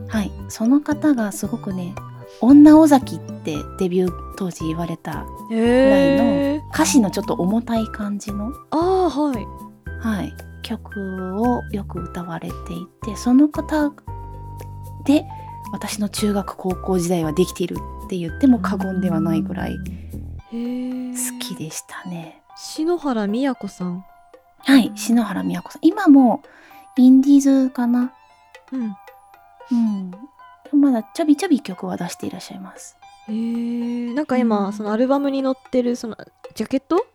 [0.09, 0.33] はい。
[0.49, 1.95] その方がすごくね
[2.41, 9.47] 女尾崎ってデビュー当時言われたぐらいの歌詞のちょっと重たい感じの、ああはい。
[10.01, 13.93] はい、曲をよく歌われていてその方
[15.05, 15.25] で
[15.73, 22.43] 私の中学高校時代はできているって言っても過言ではないぐらい好きでしたね。
[22.57, 24.05] 篠原美也子さん。
[24.61, 24.93] はい。
[24.95, 25.81] 篠原美也子さん。
[25.83, 26.43] 今も
[26.97, 28.13] インディーズかな
[28.73, 28.97] うん
[31.03, 32.97] だちょびちょび曲は出していらっしゃいます。
[33.29, 34.73] へえなんか今、うん。
[34.73, 36.17] そのアルバムに載ってるその
[36.55, 37.07] ジャケット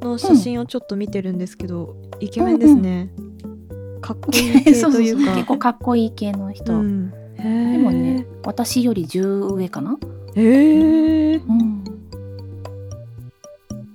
[0.00, 3.10] の写真をちょっと見てるんですけど、イケメンですね、
[4.00, 5.34] かっこいい系というか。
[5.36, 9.98] 結構かっこいい系の人、うん、でもね私より10上かな？
[10.34, 11.84] へえうん。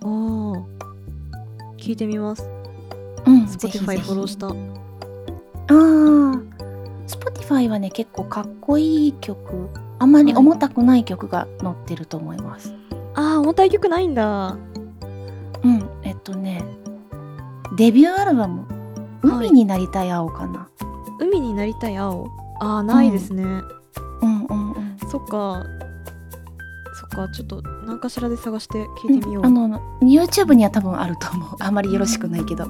[0.02, 0.64] ああ
[1.78, 2.50] 聞いてみます。
[3.26, 4.48] うん、Spotify フォローした。
[4.48, 4.54] あ
[5.72, 6.49] あ
[7.50, 12.74] Spotify はね結構かっこいい曲あんまり重たくない曲が載ってると思います、
[13.16, 14.56] ああ重たい曲ないんだ。
[15.64, 16.64] うんえっとね
[17.76, 18.66] デビューアルバム
[19.24, 20.70] 「海になりたい青」かな、
[21.20, 22.28] 海になりたい青？
[22.62, 23.64] ああないですね、うん、
[24.22, 24.98] うんうん。
[25.10, 25.64] そっか。
[26.94, 31.50] そっかちょっと何かしらで探して聞いてみよう、あの YouTube には多分あると思う。
[31.60, 32.66] あんまりよろしくないけど、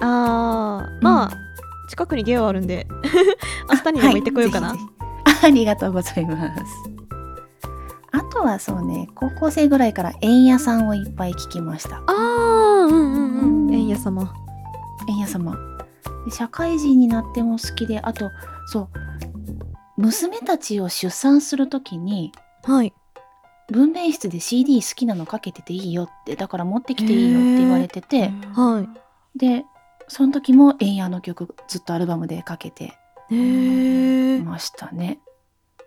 [0.00, 1.30] あーまあ、
[1.92, 2.86] 近くにゲオあるんで。
[3.70, 4.78] 明日にでも行ってこようかな、はい。
[5.44, 6.62] ありがとうございます。
[8.12, 11.96] あとはそうね高校生ぐらいから円屋さんをいっぱい聞きました。
[11.96, 12.14] ああ
[12.86, 13.74] うんうんうんうん。
[13.74, 14.32] 円屋様。
[15.06, 15.54] 円屋様。
[16.24, 18.30] で社会人になっても好きであと
[18.68, 18.88] そう
[19.98, 22.94] 娘たちを出産する時にはい。
[23.70, 28.32] 分娩室で CD 好きなのかけてていいよってだから持ってきていいよって言われてて。
[28.54, 29.38] はい。
[29.38, 29.66] で
[30.12, 32.92] その時も円屋の曲ずっとアルバムでかけて
[34.44, 35.20] ましたね。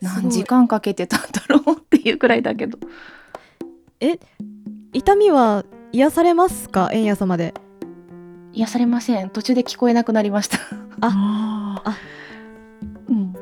[0.02, 2.80] 何時間かけてたんだろうっていうくらいだけど。
[4.94, 6.90] 痛みは癒されますか？
[6.92, 7.54] 円屋様で。
[8.54, 9.30] 癒されません。
[9.30, 10.58] 途中で聞こえなくなりました。
[11.02, 11.84] あ。
[11.86, 11.98] あ
[13.08, 13.36] うん。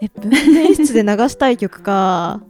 [0.00, 2.40] え分娩室で流したい曲か。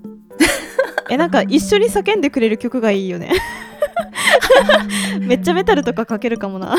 [1.08, 3.32] えなんか一緒に叫んでくれる曲がいいよね
[5.20, 6.76] めっちゃメタルとかかけるかもな。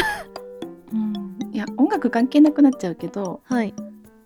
[0.94, 1.38] うん。
[1.54, 3.74] いや音楽関係なくなっちゃうけどはい。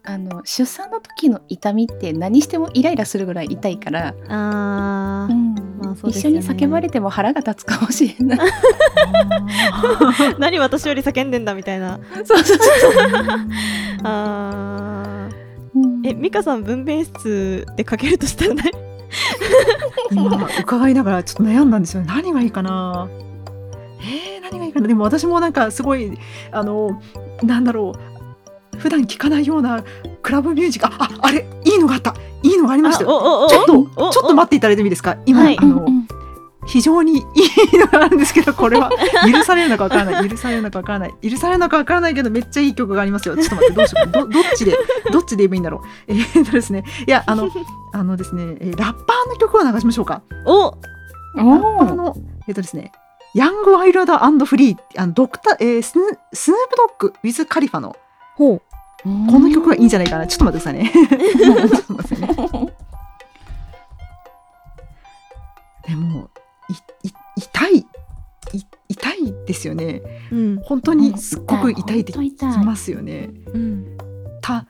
[0.08, 5.34] あの出産の時の痛みって何してもイライラするぐらい痛いから、あー。
[5.34, 5.56] うん。
[5.82, 8.40] まあそうです一緒に叫ばれても腹が立つかもしれない。
[10.38, 12.00] 何私より叫んでんだみたいな。
[12.14, 12.60] そうそうそう。
[14.04, 15.80] あー。
[15.80, 16.06] うん。
[16.06, 18.72] え美香さん分娩室でかけるとしたらね
[20.12, 22.02] 今 伺いながらちょっと悩んだんですよ。
[22.02, 23.08] ね何がいいかな。
[24.02, 24.88] えー、何がいいかな。
[24.88, 26.18] でも私もなんかすごい
[26.52, 27.02] あの
[27.44, 27.94] なんだろ
[28.76, 28.78] う。
[28.78, 29.84] 普段聞かないような
[30.22, 30.94] クラブミュージック。
[30.94, 32.14] あああれいいのがあった。
[32.44, 35.18] いいのがありましたちょっとちょっと待っていただいてもいいですか？
[35.26, 35.58] 今、はい。
[35.58, 36.08] あの、うんうん
[36.66, 38.90] 非常にいいのがあるんですけどこれは。
[39.32, 40.30] 許されるのかわからない。
[40.30, 41.14] 許されるのかわからない。
[41.22, 43.36] 許されるのかわからないけどめっちゃいい曲がありますよ。
[43.38, 44.12] ちょっと待ってどうしよう。
[44.12, 44.78] どどっちで
[45.12, 45.82] どっちで言えばいいんだろう。
[46.08, 46.84] えー、っとですね。
[47.08, 47.50] いやあの
[47.94, 50.22] あのですねえーラッパーの曲を流しましょうか。
[50.46, 50.76] お。
[51.36, 52.16] ラッパーの
[52.48, 52.92] えーっとですね
[53.36, 57.96] ヤングワイルドフリーあのドクター、えー、スヌスヌープドッグウィズカリファの。
[58.36, 58.62] ほう。
[59.04, 60.26] この曲がいいんじゃないかな。
[60.26, 60.92] ちょっと待ってくださいね。
[61.70, 62.76] ちょっと待ってね。
[65.88, 66.30] でも
[67.36, 67.86] 痛いい
[68.90, 70.02] 痛いですよね。
[70.32, 70.60] うん。
[70.64, 72.02] 本当にすっごく痛い。
[72.02, 72.20] ってき
[72.64, 73.30] ますよね。
[73.54, 73.98] うん。
[74.42, 74.66] た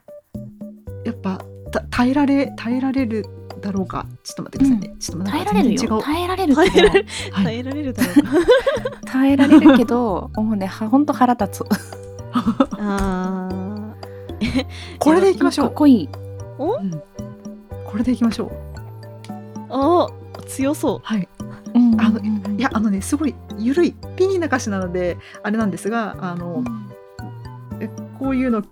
[1.03, 1.39] やっぱ
[1.71, 3.25] た耐えられ耐えられる
[3.61, 4.05] だろうか。
[4.23, 6.01] ちょっと待ってくださいね、ちょっと待って耐えられるよ。
[6.01, 6.71] 耐えられるけど。
[6.71, 7.43] 耐えられるはい。
[7.45, 8.15] 耐えられるだろう。
[8.15, 8.21] か
[9.05, 11.65] 耐えられるけど もうねはほんと腹立つ。
[12.79, 13.49] あ
[14.99, 15.65] これでいきましょう。
[15.67, 16.09] かっこいい。
[16.59, 16.91] うん。
[17.85, 19.31] これでいきましょう。
[19.31, 19.33] ー
[19.69, 20.99] あー強そう。
[21.03, 21.27] はい。
[21.73, 21.99] うん。
[21.99, 22.19] あの
[22.75, 26.61] あのねすごいゆるいピニーな歌詞なのであれなんですがあの、
[27.79, 27.87] え
[28.19, 28.63] こういうの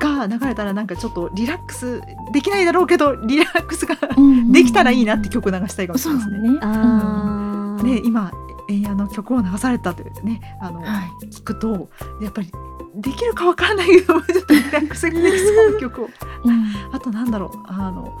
[0.00, 2.00] が流れたらなんかちょっとリラックス
[2.32, 6.48] できないだろうけどリラックスがうんできたらいいなって曲流したいかもしれないですね。
[6.50, 7.82] ねあー。
[7.82, 8.32] ね今
[8.70, 11.26] 円谷の曲を流されたというねあの、はい。
[11.26, 11.90] 聞くと
[12.22, 12.50] やっぱり
[12.94, 16.08] できるかわからないけどちょっとリラックスができそうな曲を。
[16.44, 16.72] うん。
[16.90, 18.16] あとなんだろうあの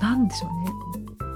[0.00, 0.72] なんでしょうね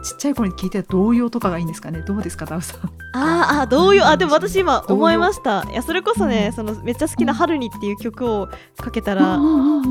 [0.03, 2.03] ちっちゃい頃に聞いてた童謡とかがいいんですかね？
[2.03, 2.81] どうですかダウさん？
[3.13, 5.67] あーあ同様あでも私今思いました。
[5.71, 6.53] いやそれこそね、うん。
[6.53, 9.37] そのめっちゃ好きな「春に」っていう曲をかけたら、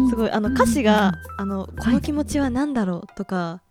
[0.10, 1.42] すごいあのうん歌詞が、うん。
[1.42, 3.62] あの「この気持ちは何だろう」とか、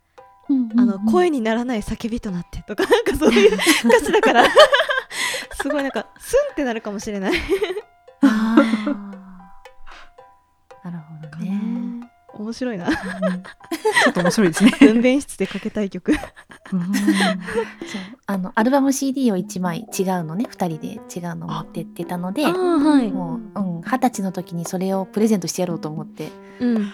[0.49, 3.53] うんあの声にならない叫びとなってとかなんかそういう
[3.85, 4.43] 歌詞だから。
[5.61, 7.33] すごいなんかスンってなるかもしれない。
[12.39, 14.71] 面白いなちょっと面白いですね。
[14.79, 16.11] 分娩室でかけたい曲。
[16.11, 16.25] うんそう
[18.27, 23.11] あのアルバム CD を1枚違うのね2人で違うの持ってってたのではい。
[23.11, 26.77] もううん二十歳の時にそれをプレゼントしてやろうと思ってうん。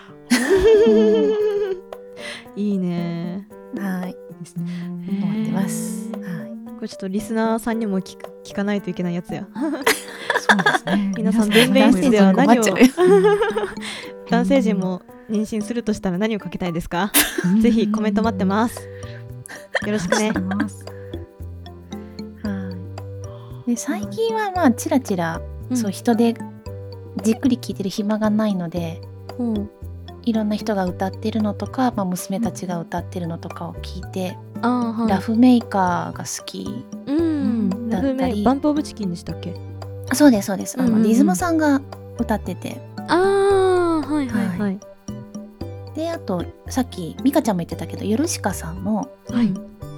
[2.55, 3.47] いいね。
[3.77, 4.63] はいいいですね。
[5.21, 6.10] 思ってます。
[6.13, 9.47] はいこれちょっとリスナーさんにも聞く聞かないといけないやつや。
[10.49, 11.12] そうですね。
[11.17, 12.63] 皆さん皆弁明室では何を
[14.29, 17.12] 男性陣も妊娠するとしたら何をかけたいですか？
[17.62, 18.79] ぜひコメント待ってます。
[19.86, 20.31] よろしくね。
[20.31, 20.86] ます。
[20.86, 20.91] は
[23.65, 26.36] いで最近はまあちらちら、うんそう人で
[27.23, 29.01] じっくり聴いてる暇がないので
[29.39, 29.69] うん
[30.23, 35.10] いろんな人が歌ってるのとか、まあ、娘たちが歌ってるのとかを聞いて、あーはい。
[35.10, 36.67] ラフメーカーが好き
[37.05, 37.89] うん。
[37.89, 39.53] ラだったりフメバンプオブチキンでしたっけ？
[40.09, 41.81] あそうですそうですあの、うんうんうんリズムさんが
[42.17, 44.79] 歌っててああはいはいはい。
[45.95, 49.53] であとさっき美香ちゃんも言ってたけどヨルシカさんのはい。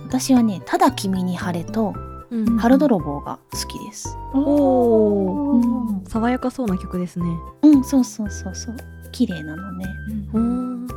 [0.06, 1.93] 私はね「ただ君に晴れ」と
[2.30, 4.17] うん「春泥棒」が好きです。
[4.34, 7.26] おーー爽やかそうな曲ですね。
[7.63, 8.76] うんそうそうそうそう
[9.12, 9.86] 綺麗なのね。
[10.34, 10.88] おーうん、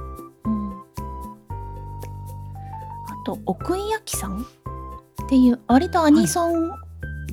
[3.07, 6.71] あと奥井亜紀さんっていう割とアニソン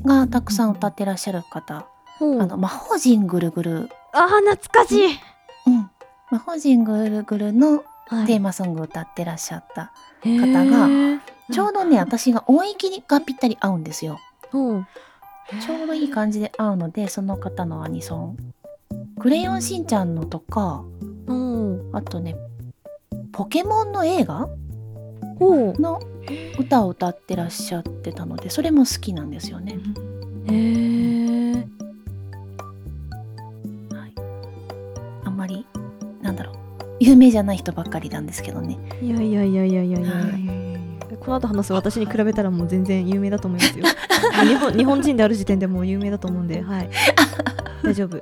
[0.08, 1.86] がたくさん歌ってらっしゃる方、
[2.18, 5.06] ほうあの魔法陣ぐるぐる、あー懐かしい。
[5.68, 5.90] うん、
[6.32, 8.26] 魔法陣ぐるぐるのはい。
[8.26, 9.92] テーマソングを歌ってらっしゃった、
[10.24, 14.18] 方がちょうどね私が音域がぴったり合うんですよ。
[14.52, 14.88] ほう
[15.62, 18.38] ちょうどいい感じで合うのでその方のアニソン
[19.20, 20.84] 「クレヨンしんちゃん」のとか
[21.28, 22.36] ほうあとね
[23.32, 24.50] ポケモンの映画
[25.40, 26.00] の
[26.60, 29.78] 歌を歌ってらっしゃってたのでそれも好きなんですよね。
[30.50, 31.54] へえ。
[33.96, 34.14] はい、
[35.24, 35.66] あんまり
[36.22, 36.56] なんだろう
[37.00, 38.78] 有名じゃない人ばっかりなんですけどね。
[39.02, 40.10] いやいやいやいやいやいや。
[40.10, 40.68] はい
[41.28, 43.86] この後話す私に比べたらもう全然有名だと思いますよ。
[44.48, 46.90] 日本日本人である時点でもう有名だと思うんで、はい。
[47.84, 48.22] 大丈夫。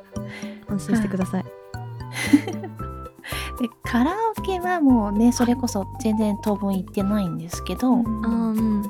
[0.68, 1.46] 安心してください。
[3.60, 8.84] でカラオケはもうねそれこそ全然当分行ってないんですけど、うん。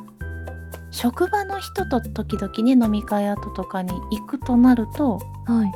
[0.91, 5.71] 職場の人と時々ね飲み会後とかに行くとなるとはい。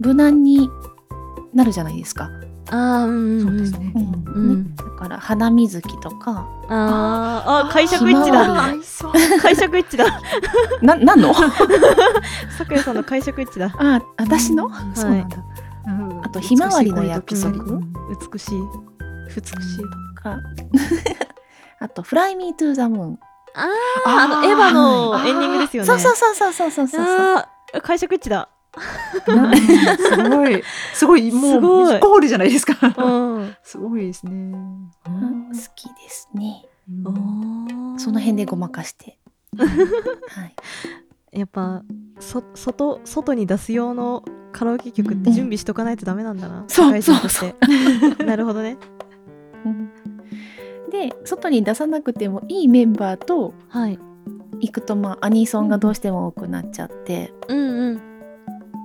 [0.00, 0.68] 無難に
[1.54, 2.30] なるじゃないですか。
[2.70, 3.92] ああうんうんそうですね。
[3.94, 4.02] うん
[4.34, 9.12] うんだから花水木とかあーあ会食一致だりそう。
[9.40, 10.06] 会食一致だ
[10.82, 11.32] な何の？
[12.58, 15.36] さくやさんの会食一致だあ私の、んそうなんだ。
[16.18, 17.80] うんあとひまわりの約束？
[18.32, 18.50] 美しい
[19.28, 20.38] 美しい美しいか
[21.80, 23.16] あと「Fly Me to the Moon
[23.54, 23.68] あ
[24.06, 25.86] ああのエヴァのエンディングですよね。
[25.86, 27.06] そうそうそうそうそうそうそう。
[27.36, 28.48] あー会食一致だ。
[29.26, 30.62] うんすごい。
[30.94, 31.96] すごいもすごい。
[31.96, 32.74] うゴールじゃないですか。
[33.04, 33.56] うん。
[33.62, 34.32] すごいですね。
[34.32, 35.50] うん。
[35.52, 36.64] 好きですね。
[37.04, 39.18] うんその辺でごまかして。
[39.58, 40.54] はい
[41.32, 41.82] やっぱ
[42.20, 47.54] そ外外に出す用のカラオケ曲って準備しとかないとダメなんだな、 そう社会人として。
[48.24, 48.76] なるほどね。
[49.64, 49.90] うん。
[50.90, 53.98] で外に出さなくてもいいメンバーとはい。
[54.60, 58.00] 行くとまあアニソンがどうしても多くなっちゃって、うんうん。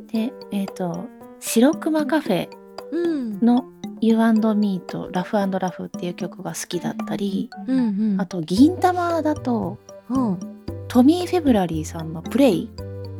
[0.07, 1.05] でえっ、と
[1.39, 2.49] 「白熊カフェ
[2.91, 3.65] うん」の
[4.01, 7.81] 「You and Me」と「ラフラフ」っていう曲が好きだったり、うんう
[8.17, 8.21] ん。
[8.21, 9.79] あと銀玉だと
[10.09, 10.52] うん
[10.87, 12.69] トミー・フェブラリーさんの「プレイ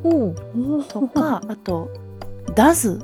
[0.04, 1.90] ほう」とかあと
[2.56, 3.00] 「ダズ」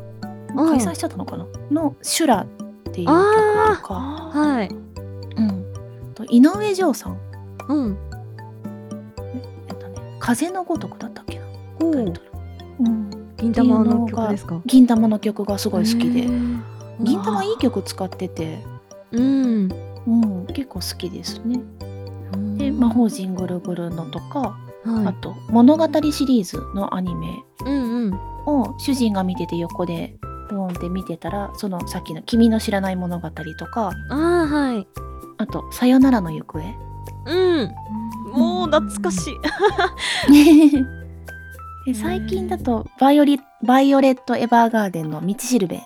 [0.55, 0.70] うん。
[0.70, 1.45] 解散しちゃったのかな？
[1.72, 2.41] の「シュラ」
[2.89, 4.70] っていう曲とか、はい。
[5.38, 5.66] うん、
[6.14, 7.18] と井上涼さん。
[7.68, 7.97] うん。
[9.68, 11.45] えっとね風のごとくだったっけな？
[11.80, 12.32] タイトル。
[12.82, 13.10] うん。
[13.38, 14.62] 銀玉の曲ですか？
[14.66, 16.28] 銀玉の曲がすごい好きで。
[16.99, 18.64] 銀玉いい曲使ってて。
[19.12, 19.70] うん。
[20.05, 20.47] うん。
[20.47, 21.62] 結構好きですね
[22.57, 25.13] で魔法陣ぐるぐるのとかあはい。
[25.21, 27.27] と物語シリーズのアニメ。
[27.65, 28.13] うんうん。
[28.45, 30.15] を主人が見てて横で
[30.49, 34.88] ブーンって見てたらそのさっきの「君の知らない物語」とかああはい。
[35.38, 36.59] あと「さよならの行方」
[37.27, 37.71] うん。
[38.34, 39.34] もう懐かしい。
[41.86, 45.82] で最近だとバイオリ「バイオレット・エヴァーガーデン」の「道しるべ」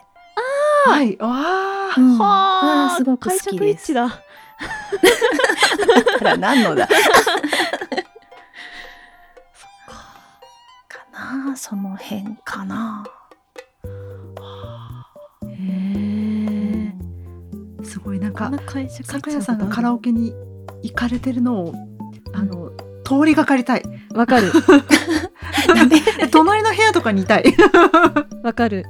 [0.85, 1.17] はい。
[1.19, 1.99] ああ。
[1.99, 2.17] うん。
[2.17, 3.93] はあーすごく好きです
[6.21, 6.87] ら何のだ？
[10.87, 11.05] か。
[11.11, 13.03] なその辺かな。
[15.45, 16.93] へ
[17.81, 18.51] えすごいなんか
[19.03, 20.33] 酒屋さんがカラオケケに
[20.81, 21.73] 行かれてるのを
[22.33, 22.71] あの
[23.03, 23.83] 通りがかりたい。
[24.13, 24.51] わかる。
[26.31, 27.55] 隣の部屋とかにいたい。
[28.43, 28.85] わかる。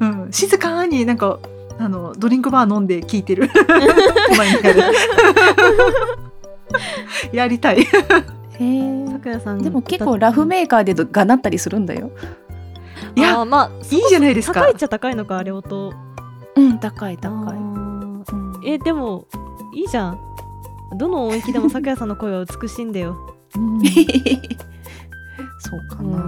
[0.00, 1.38] うん、静かになんか
[1.78, 3.50] あのドリンクバー飲んで聞いてる。
[7.32, 7.80] やりたい。
[7.80, 7.84] へ
[8.60, 12.10] えさくやさんでも結構ラフメーカーでがなったりするんだよ。
[13.14, 14.60] いやまあいいじゃないですか。
[14.60, 15.92] 高いっちゃ高いのかあれ音。
[16.56, 18.24] うん高い高い、うん
[18.64, 19.26] えでも
[19.74, 20.18] いいじゃん。
[20.98, 23.16] どの音域でもさくやさんの声は美しいんだよ。
[23.56, 23.80] うん。
[25.58, 26.18] そうかうん、な、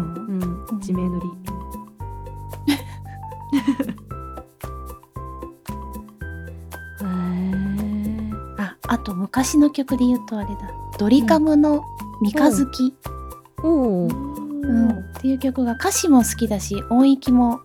[0.73, 1.27] うん、地名のり
[8.89, 10.71] ああと昔の曲で言うとあれだ。
[10.99, 11.85] ドリカムの
[12.21, 12.95] 三日月、
[13.63, 14.91] おお、うん。
[14.91, 17.61] っていう曲が歌詞も好きだし音域も、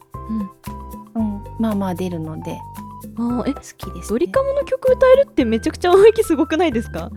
[1.15, 1.21] うん。
[1.21, 2.59] うん、まあまあ出るので
[3.17, 7.11] あーえ好きです、ね、ドリカムの曲歌えるってめちゃくちゃ音域すごくないですか？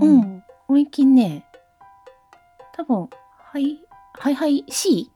[0.00, 0.08] うう。
[0.08, 0.42] ん。
[0.68, 1.44] 音域ね
[2.74, 3.08] 多分
[3.52, 3.78] はい
[4.14, 5.10] はいはい C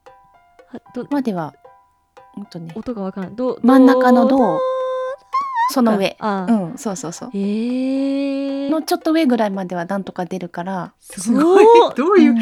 [0.73, 1.55] はどまでは
[2.37, 2.73] うんとね。
[2.75, 3.37] 音がわからん。
[3.37, 4.61] ど真ん中のどド
[5.71, 6.17] その上。
[6.21, 6.75] うん。
[6.79, 7.31] そうそうそう。
[7.33, 11.65] へえのちょっと上ぐらいまではなんとか出るから、すごい。
[11.65, 11.95] すごい。
[11.95, 12.39] どういうう、ん。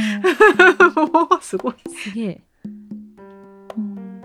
[1.41, 1.75] すごい。
[1.89, 2.41] すげえ。
[3.77, 4.23] うん。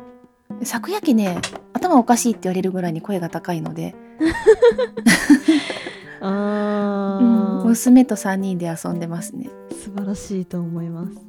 [0.64, 1.38] 昨夜期ね
[1.74, 3.96] 頭おかしいって言われるぐらいに声が高いので、
[6.22, 7.62] あうん。
[7.62, 9.50] ー、娘と3人で遊んでますね。
[9.72, 11.14] 素晴らしいと思います。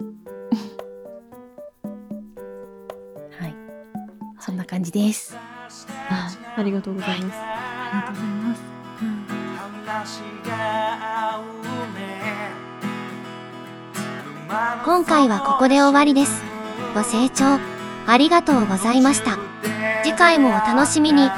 [3.41, 3.55] はい。
[4.41, 5.37] そんな感じです。
[6.09, 7.49] あありがとうございます
[14.84, 16.45] 今回はここで終わりです。
[16.95, 17.59] ご清聴
[18.07, 19.38] ありがとうございました。
[20.05, 21.28] 次回もお楽しみに。